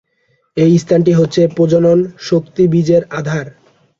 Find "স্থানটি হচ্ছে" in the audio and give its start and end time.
0.77-1.41